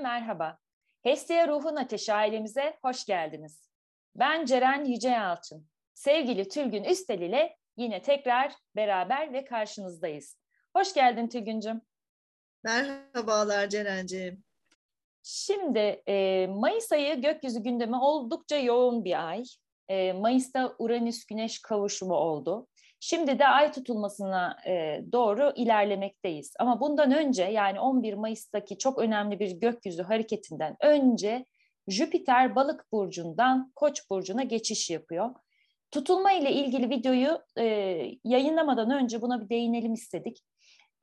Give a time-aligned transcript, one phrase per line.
[0.00, 0.58] merhaba.
[1.02, 3.70] Hestia Ruhun Ateşi ailemize hoş geldiniz.
[4.14, 5.66] Ben Ceren Yüce Yalçın.
[5.94, 10.38] Sevgili Tülgün Üstel ile yine tekrar beraber ve karşınızdayız.
[10.76, 11.80] Hoş geldin Tülgüncüm.
[12.64, 14.44] Merhabalar Ceren'ciğim.
[15.22, 19.44] Şimdi e, Mayıs ayı gökyüzü gündemi oldukça yoğun bir ay.
[19.88, 22.66] E, Mayıs'ta Uranüs-Güneş kavuşumu oldu.
[23.00, 26.52] Şimdi de ay tutulmasına e, doğru ilerlemekteyiz.
[26.58, 31.44] Ama bundan önce yani 11 Mayıs'taki çok önemli bir gökyüzü hareketinden önce
[31.88, 35.30] Jüpiter balık burcundan koç burcuna geçiş yapıyor.
[35.90, 37.64] Tutulma ile ilgili videoyu e,
[38.24, 40.38] yayınlamadan önce buna bir değinelim istedik.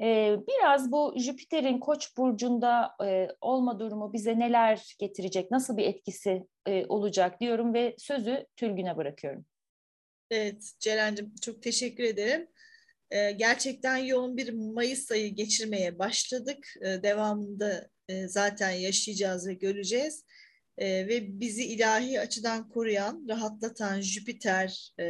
[0.02, 6.48] E, biraz bu Jüpiter'in koç burcunda e, olma durumu bize neler getirecek, nasıl bir etkisi
[6.68, 9.46] e, olacak diyorum ve sözü Tülgün'e bırakıyorum.
[10.32, 12.48] Evet Ceren'cim çok teşekkür ederim.
[13.12, 16.74] Ee, gerçekten yoğun bir Mayıs ayı geçirmeye başladık.
[16.82, 20.26] Ee, devamında e, zaten yaşayacağız ve göreceğiz.
[20.78, 25.06] Ee, ve bizi ilahi açıdan koruyan, rahatlatan Jüpiter e,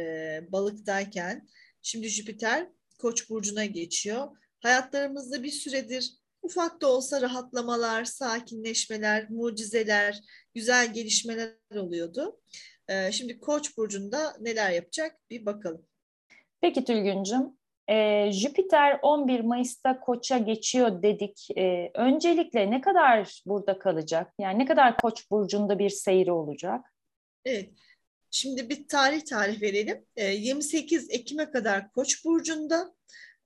[0.52, 1.48] balıktayken
[1.82, 4.28] şimdi Jüpiter Koç burcuna geçiyor.
[4.60, 10.20] Hayatlarımızda bir süredir ufak da olsa rahatlamalar, sakinleşmeler, mucizeler,
[10.54, 12.40] güzel gelişmeler oluyordu.
[12.88, 15.86] Ee, şimdi Koç burcunda neler yapacak bir bakalım.
[16.60, 17.58] Peki Tülgüncüm,
[17.88, 21.48] e, Jüpiter 11 Mayıs'ta Koç'a geçiyor dedik.
[21.56, 24.32] E, öncelikle ne kadar burada kalacak?
[24.40, 26.94] Yani ne kadar Koç burcunda bir seyri olacak?
[27.44, 27.70] Evet.
[28.30, 30.04] Şimdi bir tarih tarih verelim.
[30.16, 32.94] E, 28 Ekim'e kadar Koç burcunda,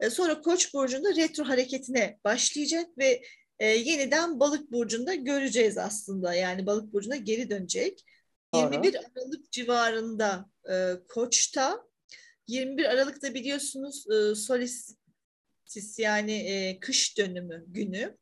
[0.00, 3.22] e, sonra Koç burcunda retro hareketine başlayacak ve
[3.58, 6.34] e, yeniden Balık burcunda göreceğiz aslında.
[6.34, 8.04] Yani Balık burcuna geri dönecek.
[8.54, 8.74] Doğru.
[8.74, 11.86] 21 Aralık civarında e, Koç'ta
[12.46, 18.18] 21 Aralık'ta biliyorsunuz e, Solistis yani e, kış dönümü günü.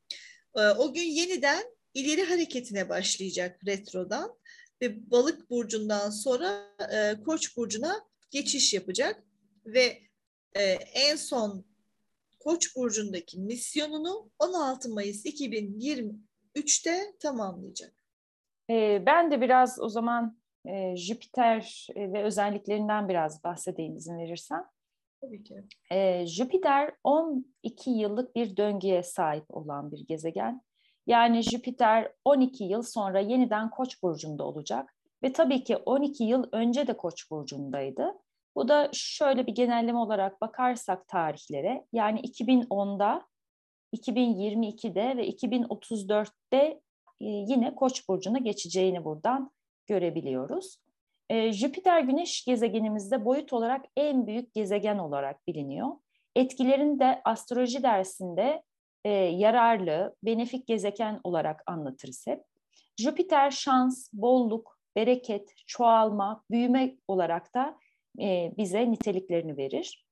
[0.56, 4.38] E, o gün yeniden ileri hareketine başlayacak retrodan
[4.82, 8.00] ve balık burcundan sonra e, koç burcuna
[8.30, 9.24] geçiş yapacak
[9.66, 10.02] ve
[10.54, 10.62] e,
[10.94, 11.64] en son
[12.40, 17.99] koç burcundaki misyonunu 16 Mayıs 2023'te tamamlayacak.
[18.70, 20.36] Ee, ben de biraz o zaman
[20.66, 24.64] e, Jüpiter e, ve özelliklerinden biraz bahsedeyim izin verirsen.
[25.20, 25.54] Tabii ki.
[25.90, 30.62] E, Jüpiter 12 yıllık bir döngüye sahip olan bir gezegen.
[31.06, 36.86] Yani Jüpiter 12 yıl sonra yeniden Koç burcunda olacak ve tabii ki 12 yıl önce
[36.86, 38.14] de Koç burcundaydı.
[38.56, 43.26] Bu da şöyle bir genelleme olarak bakarsak tarihlere yani 2010'da,
[43.96, 46.80] 2022'de ve 2034'te e,
[47.20, 49.50] yine Koç burcuna geçeceğini buradan
[49.86, 50.78] görebiliyoruz.
[51.28, 55.88] E, Jüpiter Güneş gezegenimizde boyut olarak en büyük gezegen olarak biliniyor.
[56.36, 58.62] Etkilerini de astroloji dersinde
[59.04, 62.44] e, yararlı, benefik gezegen olarak anlatırız hep.
[62.98, 67.78] Jüpiter şans, bolluk, bereket, çoğalma, büyüme olarak da
[68.58, 70.06] bize niteliklerini verir.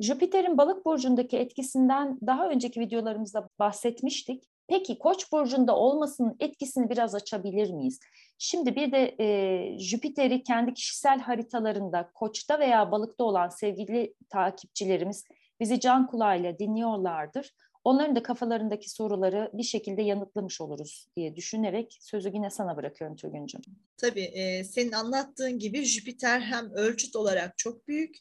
[0.00, 4.44] Jüpiter'in balık burcundaki etkisinden daha önceki videolarımızda bahsetmiştik.
[4.68, 8.00] Peki Koç burcunda olmasının etkisini biraz açabilir miyiz?
[8.38, 15.24] Şimdi bir de e, Jüpiter'i kendi kişisel haritalarında Koç'ta veya Balık'ta olan sevgili takipçilerimiz
[15.60, 17.54] bizi can kulağıyla dinliyorlardır.
[17.84, 23.60] Onların da kafalarındaki soruları bir şekilde yanıtlamış oluruz diye düşünerek sözü yine sana bırakıyorum Tülgüncüm.
[23.96, 28.16] Tabii e, senin anlattığın gibi Jüpiter hem ölçüt olarak çok büyük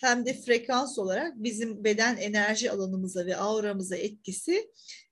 [0.00, 4.70] hem de frekans olarak bizim beden enerji alanımıza ve auramıza etkisi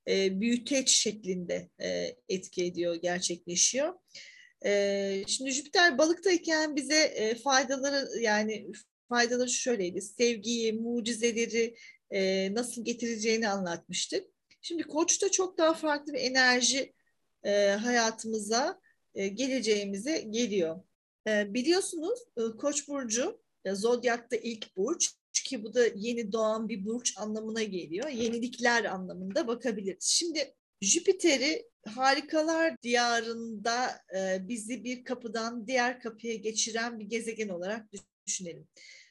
[0.09, 3.95] e, büyüteç şeklinde e, etki ediyor, gerçekleşiyor.
[4.65, 8.73] E, şimdi Jüpiter balıktayken bize e, faydaları yani
[9.09, 10.03] faydaları şöyleydi.
[10.03, 11.77] Sevgiyi, mucizeleri
[12.11, 14.27] e, nasıl getireceğini anlatmıştık.
[14.63, 16.93] Şimdi Koç'ta çok daha farklı bir enerji
[17.45, 18.81] e, hayatımıza,
[19.15, 20.83] e, geleceğimize geliyor.
[21.29, 26.85] E, biliyorsunuz e, Koç burcu e, Zodyak'ta ilk burç ki bu da yeni doğan bir
[26.85, 28.09] burç anlamına geliyor.
[28.09, 30.05] Yenilikler anlamında bakabiliriz.
[30.05, 37.87] Şimdi Jüpiter'i harikalar diyarında e, bizi bir kapıdan diğer kapıya geçiren bir gezegen olarak
[38.27, 38.69] düşünelim.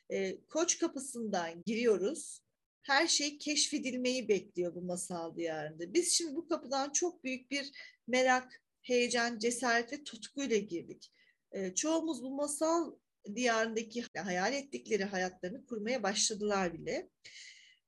[0.10, 2.40] E, Koç kapısından giriyoruz.
[2.82, 5.94] Her şey keşfedilmeyi bekliyor bu masal diyarında.
[5.94, 7.72] Biz şimdi bu kapıdan çok büyük bir
[8.08, 11.12] merak, heyecan, cesaret ve tutkuyla girdik.
[11.52, 12.96] E, çoğumuz bu masal
[13.36, 17.10] diyarındaki hayal ettikleri hayatlarını kurmaya başladılar bile.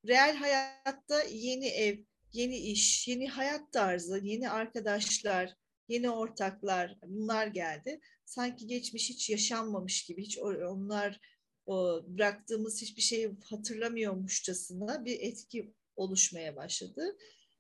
[0.08, 1.98] Reel hayatta yeni ev,
[2.34, 5.56] yeni iş, yeni hayat tarzı, yeni arkadaşlar,
[5.88, 8.00] yeni ortaklar bunlar geldi.
[8.26, 11.20] Sanki geçmiş hiç yaşanmamış gibi, hiç onlar
[11.66, 17.18] o bıraktığımız hiçbir şeyi hatırlamıyormuşçasına bir etki oluşmaya başladı.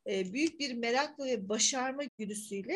[0.09, 2.75] e, büyük bir merakla ve başarma güdüsüyle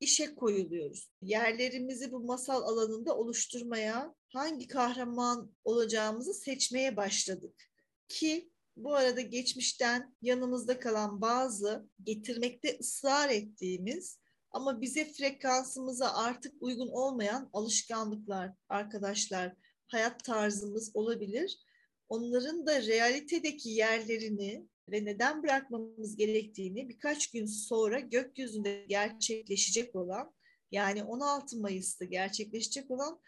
[0.00, 1.10] işe koyuluyoruz.
[1.22, 7.54] Yerlerimizi bu masal alanında oluşturmaya, hangi kahraman olacağımızı seçmeye başladık.
[8.08, 14.18] Ki bu arada geçmişten yanımızda kalan bazı getirmekte ısrar ettiğimiz
[14.50, 19.54] ama bize frekansımıza artık uygun olmayan alışkanlıklar, arkadaşlar,
[19.88, 21.58] hayat tarzımız olabilir.
[22.08, 30.34] Onların da realitedeki yerlerini ve neden bırakmamız gerektiğini birkaç gün sonra gökyüzünde gerçekleşecek olan
[30.70, 33.20] yani 16 Mayıs'ta gerçekleşecek olan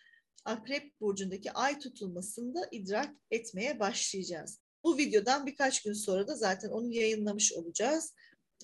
[0.44, 4.60] Akrep Burcu'ndaki ay tutulmasında idrak etmeye başlayacağız.
[4.84, 8.14] Bu videodan birkaç gün sonra da zaten onu yayınlamış olacağız.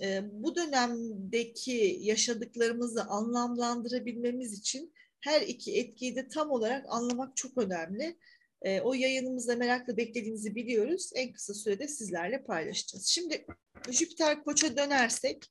[0.00, 8.16] Ee, bu dönemdeki yaşadıklarımızı anlamlandırabilmemiz için her iki etkiyi de tam olarak anlamak çok önemli.
[8.62, 11.10] E, o yayınımızda merakla beklediğinizi biliyoruz.
[11.14, 13.06] En kısa sürede sizlerle paylaşacağız.
[13.06, 13.46] Şimdi
[13.90, 15.44] Jüpiter Koç'a dönersek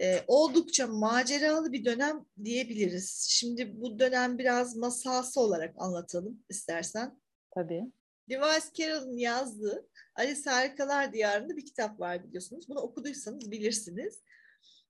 [0.00, 3.26] e, oldukça maceralı bir dönem diyebiliriz.
[3.30, 7.20] Şimdi bu dönem biraz masalsı olarak anlatalım istersen.
[7.54, 7.82] Tabii.
[8.30, 12.68] Lewis Carroll'ın yazdığı Alice Harikalar Diyarı'nda bir kitap var biliyorsunuz.
[12.68, 14.20] Bunu okuduysanız bilirsiniz.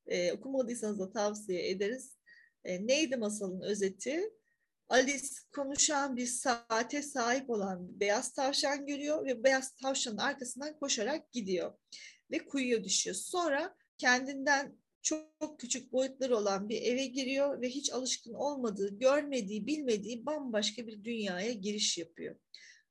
[0.07, 2.17] E, okumadıysanız da tavsiye ederiz.
[2.65, 4.31] E, neydi masalın özeti?
[4.91, 11.73] Alice konuşan bir saate sahip olan beyaz tavşan görüyor ve beyaz tavşanın arkasından koşarak gidiyor
[12.31, 13.17] ve kuyuya düşüyor.
[13.17, 20.27] Sonra kendinden çok küçük boyutları olan bir eve giriyor ve hiç alışkın olmadığı, görmediği, bilmediği
[20.27, 22.37] bambaşka bir dünyaya giriş yapıyor.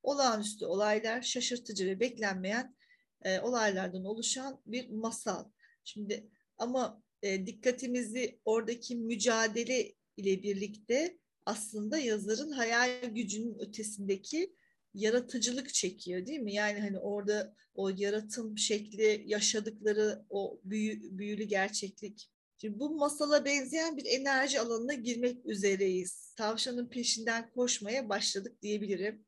[0.04, 2.76] Olağanüstü olaylar, şaşırtıcı ve beklenmeyen
[3.22, 5.46] e, olaylardan oluşan bir masal.
[5.84, 11.20] Şimdi ama e, dikkatimizi oradaki mücadele ile birlikte
[11.50, 14.56] aslında yazarın hayal gücünün ötesindeki
[14.94, 16.54] yaratıcılık çekiyor değil mi?
[16.54, 22.30] Yani hani orada o yaratım şekli, yaşadıkları o büyü, büyülü gerçeklik.
[22.62, 26.34] Şimdi bu masala benzeyen bir enerji alanına girmek üzereyiz.
[26.38, 29.26] Tavşanın peşinden koşmaya başladık diyebilirim.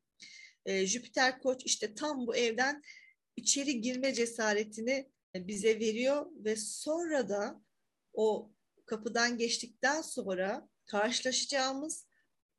[0.66, 2.82] Ee, Jüpiter Koç işte tam bu evden
[3.36, 7.62] içeri girme cesaretini bize veriyor ve sonra da
[8.14, 8.52] o
[8.86, 12.11] kapıdan geçtikten sonra karşılaşacağımız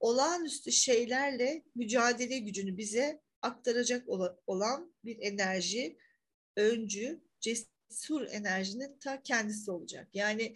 [0.02, 4.08] olağanüstü şeylerle mücadele gücünü bize aktaracak
[4.46, 5.98] olan bir enerji,
[6.56, 10.08] öncü, cesur enerjinin ta kendisi olacak.
[10.14, 10.54] Yani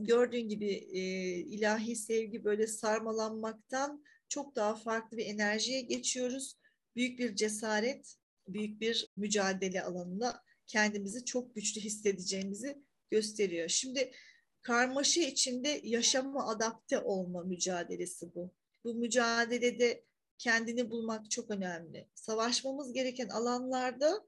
[0.00, 1.00] gördüğün gibi e,
[1.34, 6.58] ilahi sevgi böyle sarmalanmaktan çok daha farklı bir enerjiye geçiyoruz.
[6.96, 8.16] Büyük bir cesaret,
[8.48, 13.68] büyük bir mücadele alanında kendimizi çok güçlü hissedeceğimizi gösteriyor.
[13.68, 14.12] Şimdi
[14.62, 18.54] karmaşa içinde yaşama adapte olma mücadelesi bu.
[18.84, 20.04] Bu mücadelede
[20.38, 22.08] kendini bulmak çok önemli.
[22.14, 24.26] Savaşmamız gereken alanlarda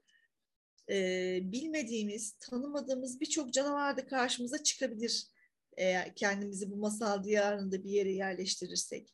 [0.89, 5.27] e, bilmediğimiz, tanımadığımız birçok canavar da karşımıza çıkabilir.
[5.77, 9.13] Eğer kendimizi bu masal diyarında bir yere yerleştirirsek.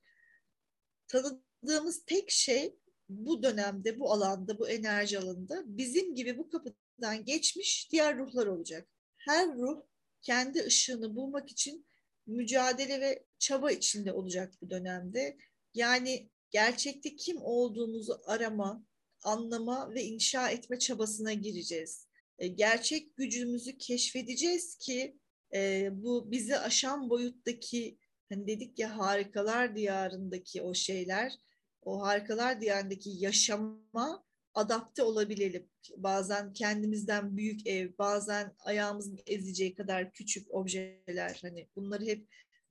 [1.07, 2.75] Tanıdığımız tek şey
[3.09, 8.87] bu dönemde, bu alanda, bu enerji alanında bizim gibi bu kapıdan geçmiş diğer ruhlar olacak.
[9.17, 9.81] Her ruh
[10.21, 11.85] kendi ışığını bulmak için
[12.27, 15.37] mücadele ve çaba içinde olacak bu dönemde.
[15.73, 18.85] Yani gerçekte kim olduğumuzu arama,
[19.23, 22.07] anlama ve inşa etme çabasına gireceğiz.
[22.39, 25.17] E, gerçek gücümüzü keşfedeceğiz ki
[25.53, 27.97] e, bu bizi aşan boyuttaki
[28.29, 31.33] hani dedik ya harikalar diyarındaki o şeyler,
[31.81, 35.69] o harikalar diyarındaki yaşama adapte olabilelim.
[35.97, 42.27] Bazen kendimizden büyük ev, bazen ayağımızın ezeceği kadar küçük objeler hani bunları hep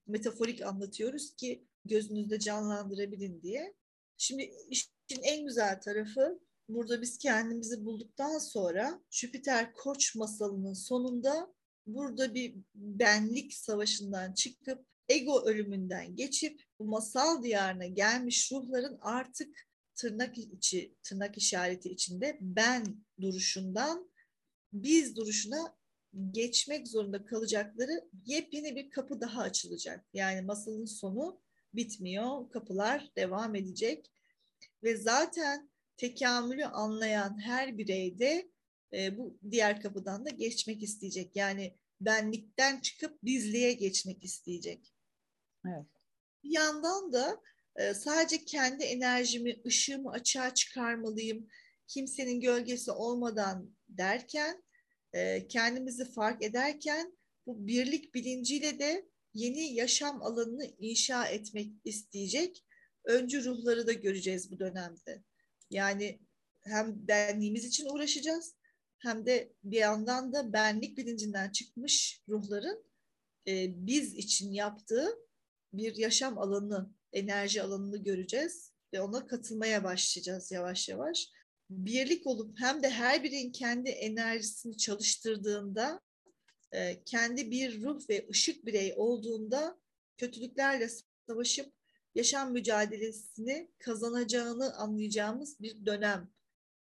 [0.07, 3.75] metaforik anlatıyoruz ki gözünüzde canlandırabilin diye.
[4.17, 11.55] Şimdi işin en güzel tarafı burada biz kendimizi bulduktan sonra Jüpiter Koç masalının sonunda
[11.87, 20.39] burada bir benlik savaşından çıkıp ego ölümünden geçip bu masal diyarına gelmiş ruhların artık tırnak
[20.39, 24.11] içi tırnak işareti içinde ben duruşundan
[24.73, 25.77] biz duruşuna
[26.31, 30.05] geçmek zorunda kalacakları yepyeni bir kapı daha açılacak.
[30.15, 31.41] Yani masalın sonu
[31.75, 34.11] bitmiyor, kapılar devam edecek
[34.83, 38.51] ve zaten tekamülü anlayan her bireyde
[38.93, 41.37] e, bu diğer kapıdan da geçmek isteyecek.
[41.37, 44.95] Yani benlikten çıkıp bizliğe geçmek isteyecek.
[45.67, 45.87] Evet.
[46.45, 47.41] Bir yandan da
[47.77, 51.49] e, sadece kendi enerjimi, ışığımı açığa çıkarmalıyım,
[51.89, 54.63] kimsenin gölgesi olmadan derken,
[55.13, 57.17] e, kendimizi fark ederken
[57.47, 62.65] bu birlik bilinciyle de yeni yaşam alanını inşa etmek isteyecek
[63.05, 65.23] öncü ruhları da göreceğiz bu dönemde.
[65.71, 66.21] Yani
[66.61, 68.55] hem benliğimiz için uğraşacağız
[68.99, 72.85] hem de bir yandan da benlik bilincinden çıkmış ruhların
[73.49, 75.09] e, biz için yaptığı
[75.73, 81.31] bir yaşam alanı, enerji alanını göreceğiz ve ona katılmaya başlayacağız yavaş yavaş.
[81.77, 86.01] Birlik olup hem de her birinin kendi enerjisini çalıştırdığında,
[86.73, 89.79] e, kendi bir ruh ve ışık birey olduğunda
[90.17, 90.89] kötülüklerle
[91.27, 91.73] savaşıp
[92.15, 96.31] yaşam mücadelesini kazanacağını anlayacağımız bir dönem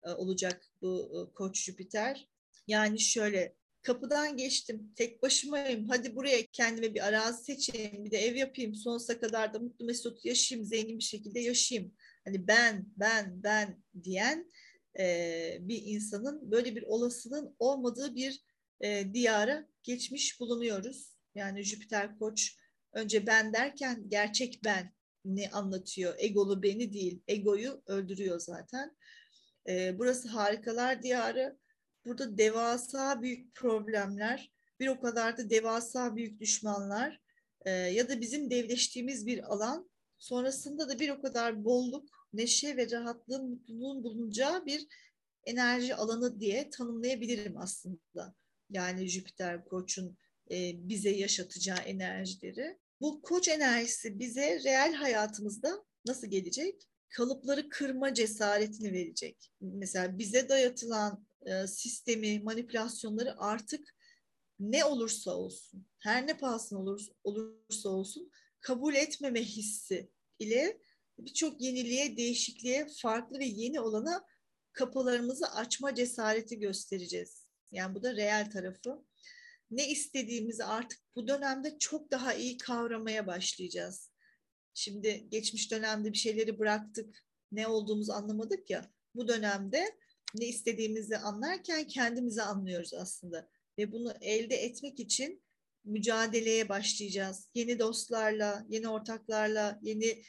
[0.04, 2.30] e, olacak bu e, Koç Jüpiter.
[2.68, 8.36] Yani şöyle kapıdan geçtim tek başımayım hadi buraya kendime bir arazi seçeyim bir de ev
[8.36, 11.94] yapayım sonsuza kadar da mutlu mesut yaşayayım zengin bir şekilde yaşayayım.
[12.26, 14.52] Hani ben ben ben diyen
[15.00, 18.44] e, bir insanın böyle bir olasılığın olmadığı bir
[18.82, 21.16] e, diyara geçmiş bulunuyoruz.
[21.36, 22.58] Yani Jüpiter Koç
[22.94, 24.94] önce ben derken gerçek ben
[25.26, 26.16] ne anlatıyor.
[26.18, 28.98] Egolu beni değil, egoyu öldürüyor zaten.
[29.70, 31.58] E, burası harikalar diyarı.
[32.06, 37.22] Burada devasa büyük problemler, bir o kadar da devasa büyük düşmanlar
[37.66, 39.90] e, ya da bizim devleştiğimiz bir alan.
[40.18, 44.88] Sonrasında da bir o kadar bolluk, neşe ve rahatlığın, mutluluğun bulunacağı bir
[45.46, 48.36] enerji alanı diye tanımlayabilirim aslında.
[48.70, 50.18] Yani Jüpiter Koç'un
[50.52, 52.78] e, bize yaşatacağı enerjileri.
[53.02, 56.88] Bu koç enerjisi bize reel hayatımızda nasıl gelecek?
[57.10, 59.52] Kalıpları kırma cesaretini verecek.
[59.62, 63.96] Mesela bize dayatılan e, sistemi, manipülasyonları artık
[64.60, 70.10] ne olursa olsun, her ne pahasına olur, olursa olsun kabul etmeme hissi
[70.40, 70.78] ile
[71.20, 74.26] birçok yeniliğe, değişikliğe, farklı ve yeni olana
[74.72, 77.46] kapılarımızı açma cesareti göstereceğiz.
[77.72, 79.06] Yani bu da reel tarafı
[79.72, 84.12] ne istediğimizi artık bu dönemde çok daha iyi kavramaya başlayacağız.
[84.74, 88.92] Şimdi geçmiş dönemde bir şeyleri bıraktık, ne olduğumuzu anlamadık ya.
[89.16, 89.98] Bu dönemde
[90.36, 93.50] ne istediğimizi anlarken kendimizi anlıyoruz aslında.
[93.78, 95.44] Ve bunu elde etmek için
[95.84, 97.50] mücadeleye başlayacağız.
[97.56, 100.24] Yeni dostlarla, yeni ortaklarla, yeni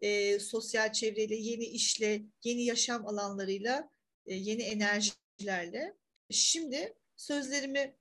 [0.00, 3.90] e, sosyal çevreyle, yeni işle, yeni yaşam alanlarıyla,
[4.26, 5.96] e, yeni enerjilerle.
[6.30, 7.96] Şimdi sözlerimi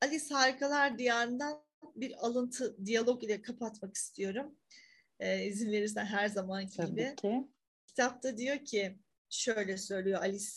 [0.00, 4.58] Alice Harikalar Diyarı'ndan bir alıntı diyalog ile kapatmak istiyorum.
[5.20, 7.16] Ee, izin verirsen her zamanki Tabii gibi.
[7.16, 7.48] Ki.
[7.86, 10.50] Kitapta diyor ki, şöyle söylüyor Alice,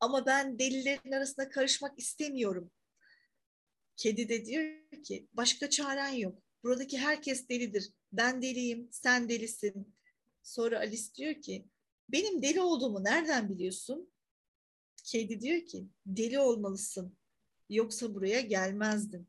[0.00, 2.70] ama ben delilerin arasında karışmak istemiyorum.
[3.96, 6.42] Kedi de diyor ki, başka çaren yok.
[6.62, 7.92] Buradaki herkes delidir.
[8.12, 9.94] Ben deliyim, sen delisin.
[10.44, 11.68] Sonra Alice diyor ki,
[12.08, 14.10] benim deli olduğumu nereden biliyorsun?
[15.04, 17.16] Kedi diyor ki, deli olmalısın.
[17.70, 19.26] Yoksa buraya gelmezdim.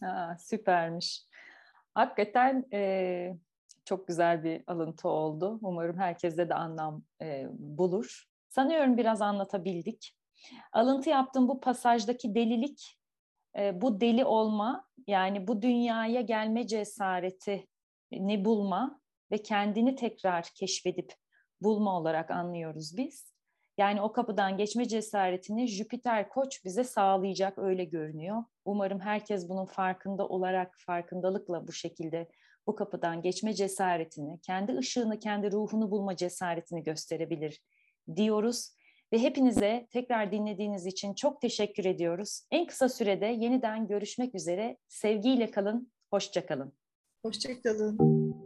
[0.00, 1.26] Ha, süpermiş.
[1.94, 3.36] Hakikaten e,
[3.84, 5.58] çok güzel bir alıntı oldu.
[5.62, 8.28] Umarım herkeste de anlam e, bulur.
[8.48, 10.16] Sanıyorum biraz anlatabildik.
[10.72, 12.98] Alıntı yaptığım bu pasajdaki delilik,
[13.58, 17.68] e, bu deli olma, yani bu dünyaya gelme cesareti
[18.12, 21.12] ne bulma ve kendini tekrar keşfedip
[21.60, 23.36] bulma olarak anlıyoruz biz.
[23.78, 28.42] Yani o kapıdan geçme cesaretini Jüpiter Koç bize sağlayacak öyle görünüyor.
[28.64, 32.28] Umarım herkes bunun farkında olarak farkındalıkla bu şekilde
[32.66, 37.60] bu kapıdan geçme cesaretini, kendi ışığını, kendi ruhunu bulma cesaretini gösterebilir
[38.16, 38.76] diyoruz.
[39.12, 42.42] Ve hepinize tekrar dinlediğiniz için çok teşekkür ediyoruz.
[42.50, 44.76] En kısa sürede yeniden görüşmek üzere.
[44.88, 46.72] Sevgiyle kalın, hoşça kalın.
[47.22, 48.45] Hoşça kalın.